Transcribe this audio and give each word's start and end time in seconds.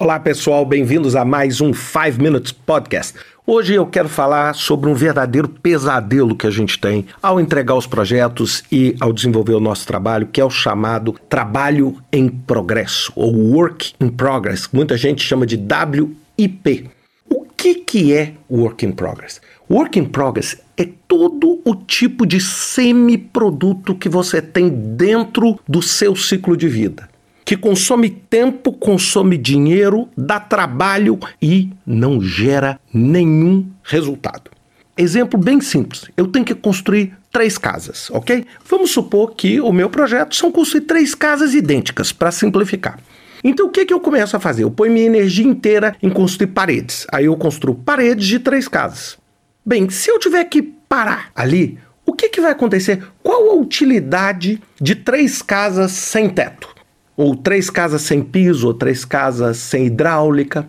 Olá 0.00 0.18
pessoal, 0.18 0.64
bem-vindos 0.64 1.14
a 1.14 1.26
mais 1.26 1.60
um 1.60 1.74
5 1.74 2.22
Minutes 2.22 2.52
Podcast. 2.52 3.18
Hoje 3.46 3.74
eu 3.74 3.84
quero 3.84 4.08
falar 4.08 4.54
sobre 4.54 4.88
um 4.88 4.94
verdadeiro 4.94 5.46
pesadelo 5.46 6.34
que 6.34 6.46
a 6.46 6.50
gente 6.50 6.78
tem 6.78 7.04
ao 7.22 7.38
entregar 7.38 7.74
os 7.74 7.86
projetos 7.86 8.64
e 8.72 8.96
ao 8.98 9.12
desenvolver 9.12 9.52
o 9.52 9.60
nosso 9.60 9.86
trabalho, 9.86 10.26
que 10.26 10.40
é 10.40 10.44
o 10.44 10.48
chamado 10.48 11.14
trabalho 11.28 11.98
em 12.10 12.30
progresso, 12.30 13.12
ou 13.14 13.30
Work 13.52 13.92
in 14.00 14.08
Progress. 14.08 14.70
Muita 14.72 14.96
gente 14.96 15.22
chama 15.22 15.44
de 15.44 15.56
WIP. 15.58 16.88
O 17.28 17.44
que, 17.54 17.74
que 17.74 18.14
é 18.14 18.32
Work 18.50 18.86
in 18.86 18.92
Progress? 18.92 19.38
Work 19.68 19.98
in 19.98 20.06
Progress 20.06 20.56
é 20.78 20.88
todo 21.06 21.60
o 21.62 21.74
tipo 21.74 22.24
de 22.24 22.40
semi-produto 22.40 23.94
que 23.94 24.08
você 24.08 24.40
tem 24.40 24.70
dentro 24.70 25.60
do 25.68 25.82
seu 25.82 26.16
ciclo 26.16 26.56
de 26.56 26.68
vida 26.68 27.09
que 27.50 27.56
consome 27.56 28.08
tempo, 28.08 28.72
consome 28.72 29.36
dinheiro, 29.36 30.08
dá 30.16 30.38
trabalho 30.38 31.18
e 31.42 31.68
não 31.84 32.22
gera 32.22 32.78
nenhum 32.94 33.68
resultado. 33.82 34.52
Exemplo 34.96 35.36
bem 35.36 35.60
simples: 35.60 36.04
eu 36.16 36.28
tenho 36.28 36.44
que 36.44 36.54
construir 36.54 37.12
três 37.32 37.58
casas, 37.58 38.08
ok? 38.12 38.46
Vamos 38.64 38.92
supor 38.92 39.34
que 39.34 39.60
o 39.60 39.72
meu 39.72 39.90
projeto 39.90 40.36
são 40.36 40.52
construir 40.52 40.82
três 40.82 41.12
casas 41.12 41.52
idênticas, 41.52 42.12
para 42.12 42.30
simplificar. 42.30 43.00
Então 43.42 43.66
o 43.66 43.70
que, 43.70 43.84
que 43.84 43.92
eu 43.92 43.98
começo 43.98 44.36
a 44.36 44.40
fazer? 44.40 44.62
Eu 44.62 44.70
ponho 44.70 44.92
minha 44.92 45.06
energia 45.06 45.44
inteira 45.44 45.96
em 46.00 46.08
construir 46.08 46.52
paredes. 46.52 47.04
Aí 47.10 47.24
eu 47.24 47.36
construo 47.36 47.74
paredes 47.74 48.28
de 48.28 48.38
três 48.38 48.68
casas. 48.68 49.18
Bem, 49.66 49.90
se 49.90 50.08
eu 50.08 50.20
tiver 50.20 50.44
que 50.44 50.62
parar 50.62 51.32
ali, 51.34 51.80
o 52.06 52.12
que, 52.12 52.28
que 52.28 52.40
vai 52.40 52.52
acontecer? 52.52 53.02
Qual 53.24 53.50
a 53.50 53.54
utilidade 53.54 54.62
de 54.80 54.94
três 54.94 55.42
casas 55.42 55.90
sem 55.90 56.30
teto? 56.30 56.78
Ou 57.20 57.36
três 57.36 57.68
casas 57.68 58.00
sem 58.00 58.22
piso, 58.22 58.68
ou 58.68 58.72
três 58.72 59.04
casas 59.04 59.58
sem 59.58 59.84
hidráulica. 59.84 60.66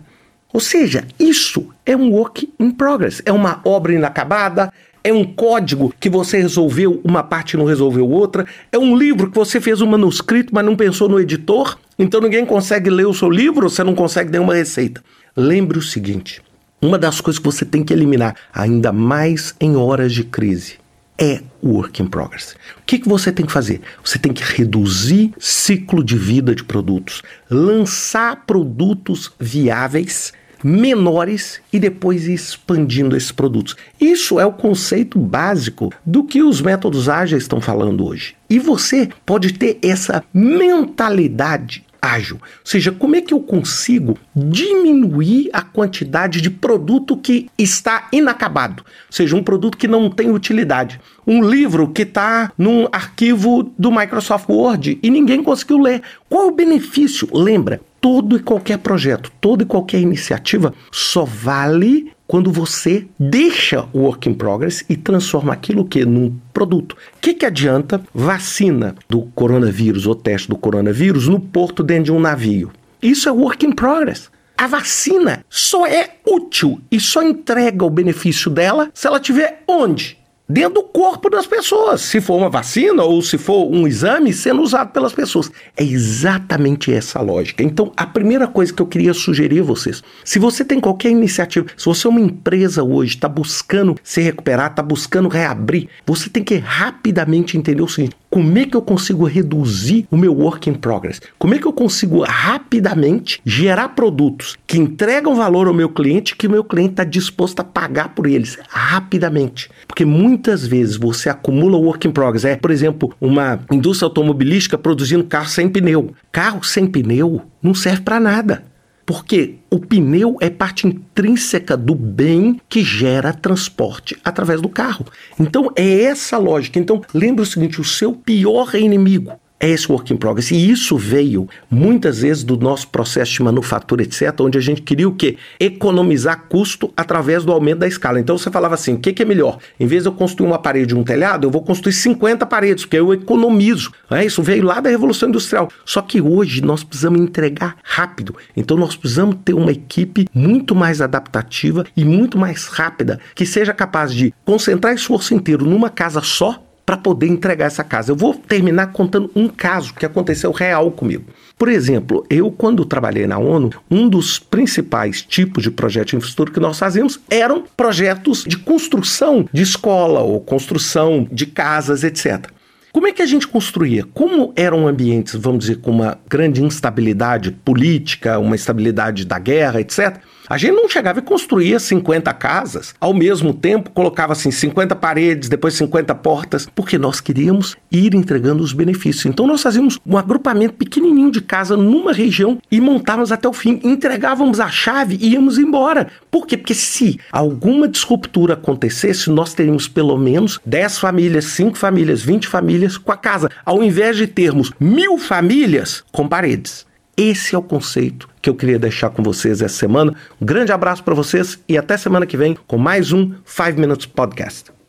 Ou 0.52 0.60
seja, 0.60 1.02
isso 1.18 1.70
é 1.86 1.96
um 1.96 2.10
work 2.10 2.52
in 2.60 2.70
progress, 2.70 3.22
é 3.24 3.32
uma 3.32 3.62
obra 3.64 3.94
inacabada, 3.94 4.70
é 5.02 5.10
um 5.10 5.24
código 5.24 5.94
que 5.98 6.10
você 6.10 6.42
resolveu 6.42 7.00
uma 7.02 7.22
parte 7.22 7.54
e 7.54 7.56
não 7.56 7.64
resolveu 7.64 8.06
outra, 8.06 8.46
é 8.70 8.78
um 8.78 8.94
livro 8.94 9.30
que 9.30 9.38
você 9.38 9.62
fez 9.62 9.80
um 9.80 9.86
manuscrito, 9.86 10.54
mas 10.54 10.62
não 10.62 10.76
pensou 10.76 11.08
no 11.08 11.18
editor, 11.18 11.78
então 11.98 12.20
ninguém 12.20 12.44
consegue 12.44 12.90
ler 12.90 13.06
o 13.06 13.14
seu 13.14 13.30
livro, 13.30 13.70
você 13.70 13.82
não 13.82 13.94
consegue 13.94 14.30
nenhuma 14.30 14.54
receita. 14.54 15.02
Lembre 15.34 15.78
o 15.78 15.82
seguinte: 15.82 16.42
uma 16.82 16.98
das 16.98 17.18
coisas 17.18 17.38
que 17.38 17.46
você 17.46 17.64
tem 17.64 17.82
que 17.82 17.94
eliminar, 17.94 18.36
ainda 18.52 18.92
mais 18.92 19.54
em 19.58 19.74
horas 19.74 20.12
de 20.12 20.22
crise, 20.22 20.81
é 21.22 21.40
o 21.62 21.74
work 21.74 22.02
in 22.02 22.08
progress. 22.08 22.56
O 22.78 22.82
que, 22.84 22.98
que 22.98 23.08
você 23.08 23.30
tem 23.30 23.46
que 23.46 23.52
fazer? 23.52 23.80
Você 24.04 24.18
tem 24.18 24.32
que 24.32 24.42
reduzir 24.42 25.32
ciclo 25.38 26.02
de 26.02 26.18
vida 26.18 26.52
de 26.52 26.64
produtos, 26.64 27.22
lançar 27.48 28.44
produtos 28.44 29.30
viáveis 29.38 30.32
menores 30.64 31.60
e 31.72 31.78
depois 31.78 32.26
expandindo 32.26 33.16
esses 33.16 33.32
produtos. 33.32 33.76
Isso 34.00 34.38
é 34.38 34.46
o 34.46 34.52
conceito 34.52 35.18
básico 35.18 35.92
do 36.04 36.24
que 36.24 36.42
os 36.42 36.60
métodos 36.60 37.08
ágeis 37.08 37.42
estão 37.42 37.60
falando 37.60 38.04
hoje. 38.04 38.34
E 38.48 38.58
você 38.58 39.08
pode 39.26 39.54
ter 39.54 39.78
essa 39.82 40.24
mentalidade 40.32 41.84
ágil. 42.02 42.36
Ou 42.42 42.42
seja, 42.64 42.90
como 42.90 43.14
é 43.14 43.20
que 43.20 43.32
eu 43.32 43.38
consigo 43.38 44.18
diminuir 44.34 45.48
a 45.52 45.62
quantidade 45.62 46.40
de 46.40 46.50
produto 46.50 47.16
que 47.16 47.48
está 47.56 48.08
inacabado? 48.12 48.82
Ou 48.84 49.12
seja, 49.12 49.36
um 49.36 49.42
produto 49.42 49.78
que 49.78 49.86
não 49.86 50.10
tem 50.10 50.32
utilidade. 50.32 51.00
Um 51.24 51.48
livro 51.48 51.88
que 51.88 52.02
está 52.02 52.50
num 52.58 52.88
arquivo 52.90 53.72
do 53.78 53.92
Microsoft 53.92 54.48
Word 54.48 54.98
e 55.00 55.08
ninguém 55.08 55.42
conseguiu 55.42 55.78
ler. 55.78 56.02
Qual 56.28 56.48
o 56.48 56.54
benefício? 56.54 57.28
Lembra, 57.32 57.80
todo 58.00 58.36
e 58.36 58.40
qualquer 58.40 58.78
projeto, 58.78 59.30
toda 59.40 59.62
e 59.62 59.66
qualquer 59.66 60.00
iniciativa 60.00 60.74
só 60.90 61.24
vale 61.24 62.10
quando 62.26 62.50
você 62.50 63.06
deixa 63.18 63.86
o 63.92 64.00
work 64.00 64.28
in 64.28 64.34
progress 64.34 64.84
e 64.88 64.96
transforma 64.96 65.52
aquilo 65.52 65.84
que 65.84 66.04
num 66.04 66.34
produto. 66.52 66.92
O 66.92 67.20
que, 67.20 67.34
que 67.34 67.46
adianta 67.46 68.02
vacina 68.14 68.94
do 69.08 69.22
coronavírus 69.34 70.06
ou 70.06 70.14
teste 70.14 70.48
do 70.48 70.56
coronavírus 70.56 71.28
no 71.28 71.40
porto 71.40 71.82
dentro 71.82 72.04
de 72.04 72.12
um 72.12 72.20
navio? 72.20 72.70
Isso 73.02 73.28
é 73.28 73.32
work 73.32 73.66
in 73.66 73.72
progress. 73.72 74.30
A 74.56 74.66
vacina 74.66 75.44
só 75.50 75.86
é 75.86 76.16
útil 76.26 76.80
e 76.90 77.00
só 77.00 77.22
entrega 77.22 77.84
o 77.84 77.90
benefício 77.90 78.50
dela 78.50 78.90
se 78.94 79.06
ela 79.06 79.18
tiver 79.18 79.62
onde? 79.66 80.21
Dentro 80.52 80.74
do 80.74 80.82
corpo 80.82 81.30
das 81.30 81.46
pessoas. 81.46 82.02
Se 82.02 82.20
for 82.20 82.36
uma 82.36 82.50
vacina 82.50 83.02
ou 83.02 83.22
se 83.22 83.38
for 83.38 83.70
um 83.70 83.86
exame 83.86 84.32
sendo 84.32 84.62
usado 84.62 84.92
pelas 84.92 85.12
pessoas. 85.12 85.50
É 85.76 85.82
exatamente 85.82 86.92
essa 86.92 87.18
a 87.18 87.22
lógica. 87.22 87.62
Então, 87.62 87.92
a 87.96 88.06
primeira 88.06 88.46
coisa 88.46 88.72
que 88.72 88.82
eu 88.82 88.86
queria 88.86 89.14
sugerir 89.14 89.60
a 89.60 89.64
vocês: 89.64 90.02
se 90.24 90.38
você 90.38 90.64
tem 90.64 90.78
qualquer 90.78 91.10
iniciativa, 91.10 91.66
se 91.76 91.86
você 91.86 92.06
é 92.06 92.10
uma 92.10 92.20
empresa 92.20 92.82
hoje, 92.82 93.14
está 93.14 93.28
buscando 93.28 93.96
se 94.02 94.20
recuperar, 94.20 94.70
está 94.70 94.82
buscando 94.82 95.28
reabrir, 95.28 95.88
você 96.06 96.28
tem 96.28 96.44
que 96.44 96.56
rapidamente 96.56 97.56
entender 97.56 97.82
o 97.82 97.88
seguinte: 97.88 98.16
como 98.32 98.58
é 98.58 98.64
que 98.64 98.74
eu 98.74 98.80
consigo 98.80 99.26
reduzir 99.26 100.06
o 100.10 100.16
meu 100.16 100.34
work 100.34 100.70
in 100.70 100.72
progress? 100.72 101.20
Como 101.38 101.54
é 101.54 101.58
que 101.58 101.66
eu 101.66 101.72
consigo 101.72 102.22
rapidamente 102.22 103.38
gerar 103.44 103.90
produtos 103.90 104.56
que 104.66 104.78
entregam 104.78 105.36
valor 105.36 105.68
ao 105.68 105.74
meu 105.74 105.90
cliente 105.90 106.34
que 106.34 106.46
o 106.46 106.50
meu 106.50 106.64
cliente 106.64 106.92
está 106.92 107.04
disposto 107.04 107.60
a 107.60 107.64
pagar 107.64 108.14
por 108.14 108.26
eles 108.26 108.58
rapidamente? 108.70 109.68
Porque 109.86 110.06
muitas 110.06 110.66
vezes 110.66 110.96
você 110.96 111.28
acumula 111.28 111.76
work 111.76 112.08
in 112.08 112.10
progress. 112.10 112.46
É, 112.46 112.56
por 112.56 112.70
exemplo, 112.70 113.14
uma 113.20 113.60
indústria 113.70 114.06
automobilística 114.06 114.78
produzindo 114.78 115.24
carro 115.24 115.48
sem 115.48 115.68
pneu. 115.68 116.14
Carro 116.32 116.64
sem 116.64 116.86
pneu 116.86 117.42
não 117.62 117.74
serve 117.74 118.00
para 118.00 118.18
nada. 118.18 118.71
Porque 119.12 119.56
o 119.68 119.78
pneu 119.78 120.38
é 120.40 120.48
parte 120.48 120.86
intrínseca 120.86 121.76
do 121.76 121.94
bem 121.94 122.58
que 122.66 122.82
gera 122.82 123.30
transporte 123.30 124.16
através 124.24 124.58
do 124.62 124.70
carro. 124.70 125.04
Então 125.38 125.70
é 125.76 126.04
essa 126.04 126.38
lógica. 126.38 126.78
Então 126.78 127.02
lembre 127.12 127.42
o 127.42 127.46
seguinte: 127.46 127.78
o 127.78 127.84
seu 127.84 128.14
pior 128.14 128.74
inimigo 128.74 129.32
é 129.62 129.70
esse 129.70 129.90
work 129.90 130.12
in 130.12 130.16
progress. 130.16 130.50
E 130.50 130.70
isso 130.70 130.98
veio 130.98 131.48
muitas 131.70 132.18
vezes 132.20 132.42
do 132.42 132.56
nosso 132.56 132.88
processo 132.88 133.32
de 133.32 133.42
manufatura, 133.44 134.02
etc., 134.02 134.34
onde 134.40 134.58
a 134.58 134.60
gente 134.60 134.82
queria 134.82 135.08
o 135.08 135.14
quê? 135.14 135.36
Economizar 135.60 136.46
custo 136.48 136.92
através 136.96 137.44
do 137.44 137.52
aumento 137.52 137.78
da 137.78 137.86
escala. 137.86 138.18
Então 138.18 138.36
você 138.36 138.50
falava 138.50 138.74
assim: 138.74 138.94
o 138.94 138.98
que, 138.98 139.12
que 139.12 139.22
é 139.22 139.24
melhor? 139.24 139.58
Em 139.78 139.86
vez 139.86 140.02
de 140.02 140.08
eu 140.08 140.12
construir 140.12 140.48
uma 140.48 140.58
parede 140.58 140.92
e 140.92 140.98
um 140.98 141.04
telhado, 141.04 141.46
eu 141.46 141.50
vou 141.50 141.62
construir 141.62 141.92
50 141.92 142.44
paredes, 142.44 142.84
porque 142.84 142.98
eu 142.98 143.14
economizo. 143.14 143.92
É, 144.10 144.24
isso 144.24 144.42
veio 144.42 144.64
lá 144.64 144.80
da 144.80 144.90
Revolução 144.90 145.28
Industrial. 145.28 145.68
Só 145.84 146.02
que 146.02 146.20
hoje 146.20 146.60
nós 146.60 146.82
precisamos 146.82 147.20
entregar 147.20 147.76
rápido. 147.84 148.34
Então 148.56 148.76
nós 148.76 148.96
precisamos 148.96 149.36
ter 149.44 149.54
uma 149.54 149.70
equipe 149.70 150.26
muito 150.34 150.74
mais 150.74 151.00
adaptativa 151.00 151.84
e 151.96 152.04
muito 152.04 152.36
mais 152.36 152.66
rápida, 152.66 153.20
que 153.34 153.46
seja 153.46 153.72
capaz 153.72 154.12
de 154.12 154.34
concentrar 154.44 154.92
esforço 154.92 155.34
inteiro 155.34 155.64
numa 155.64 155.88
casa 155.88 156.20
só 156.20 156.60
para 156.84 156.96
poder 156.96 157.28
entregar 157.28 157.66
essa 157.66 157.84
casa. 157.84 158.12
Eu 158.12 158.16
vou 158.16 158.34
terminar 158.34 158.88
contando 158.88 159.30
um 159.34 159.48
caso 159.48 159.94
que 159.94 160.04
aconteceu 160.04 160.50
real 160.50 160.90
comigo. 160.90 161.24
Por 161.58 161.68
exemplo, 161.68 162.26
eu, 162.28 162.50
quando 162.50 162.84
trabalhei 162.84 163.26
na 163.26 163.38
ONU, 163.38 163.70
um 163.90 164.08
dos 164.08 164.38
principais 164.38 165.22
tipos 165.22 165.62
de 165.62 165.70
projeto 165.70 166.10
de 166.10 166.16
infraestrutura 166.16 166.52
que 166.52 166.60
nós 166.60 166.78
fazíamos 166.78 167.20
eram 167.30 167.64
projetos 167.76 168.44
de 168.44 168.56
construção 168.58 169.48
de 169.52 169.62
escola 169.62 170.20
ou 170.20 170.40
construção 170.40 171.26
de 171.30 171.46
casas, 171.46 172.02
etc. 172.02 172.50
Como 172.92 173.06
é 173.06 173.12
que 173.12 173.22
a 173.22 173.26
gente 173.26 173.48
construía? 173.48 174.04
Como 174.12 174.52
eram 174.54 174.86
ambientes, 174.86 175.34
vamos 175.34 175.60
dizer, 175.60 175.76
com 175.76 175.90
uma 175.90 176.18
grande 176.28 176.62
instabilidade 176.62 177.50
política, 177.50 178.38
uma 178.38 178.54
instabilidade 178.54 179.24
da 179.24 179.38
guerra, 179.38 179.80
etc. 179.80 180.18
A 180.52 180.58
gente 180.58 180.74
não 180.74 180.86
chegava 180.86 181.18
e 181.18 181.22
construía 181.22 181.80
50 181.80 182.30
casas, 182.34 182.94
ao 183.00 183.14
mesmo 183.14 183.54
tempo 183.54 183.88
colocava 183.88 184.34
assim 184.34 184.50
50 184.50 184.94
paredes, 184.94 185.48
depois 185.48 185.72
50 185.72 186.14
portas, 186.16 186.68
porque 186.74 186.98
nós 186.98 187.22
queríamos 187.22 187.74
ir 187.90 188.14
entregando 188.14 188.62
os 188.62 188.74
benefícios. 188.74 189.24
Então 189.24 189.46
nós 189.46 189.62
fazíamos 189.62 189.98
um 190.04 190.14
agrupamento 190.14 190.74
pequenininho 190.74 191.30
de 191.30 191.40
casa 191.40 191.74
numa 191.74 192.12
região 192.12 192.58
e 192.70 192.82
montávamos 192.82 193.32
até 193.32 193.48
o 193.48 193.52
fim, 193.54 193.80
entregávamos 193.82 194.60
a 194.60 194.68
chave 194.68 195.16
e 195.22 195.32
íamos 195.32 195.56
embora. 195.56 196.08
Por 196.30 196.46
quê? 196.46 196.58
Porque 196.58 196.74
se 196.74 197.18
alguma 197.32 197.88
disruptura 197.88 198.52
acontecesse, 198.52 199.30
nós 199.30 199.54
teríamos 199.54 199.88
pelo 199.88 200.18
menos 200.18 200.60
10 200.66 200.98
famílias, 200.98 201.46
5 201.46 201.78
famílias, 201.78 202.20
20 202.20 202.46
famílias 202.46 202.98
com 202.98 203.10
a 203.10 203.16
casa, 203.16 203.48
ao 203.64 203.82
invés 203.82 204.18
de 204.18 204.26
termos 204.26 204.70
mil 204.78 205.16
famílias 205.16 206.04
com 206.12 206.28
paredes. 206.28 206.91
Esse 207.16 207.54
é 207.54 207.58
o 207.58 207.62
conceito 207.62 208.28
que 208.40 208.48
eu 208.48 208.54
queria 208.54 208.78
deixar 208.78 209.10
com 209.10 209.22
vocês 209.22 209.60
essa 209.60 209.76
semana. 209.76 210.14
Um 210.40 210.46
grande 210.46 210.72
abraço 210.72 211.04
para 211.04 211.14
vocês 211.14 211.58
e 211.68 211.76
até 211.76 211.96
semana 211.96 212.26
que 212.26 212.36
vem 212.36 212.56
com 212.66 212.78
mais 212.78 213.12
um 213.12 213.34
5 213.44 213.78
Minutes 213.78 214.06
Podcast. 214.06 214.81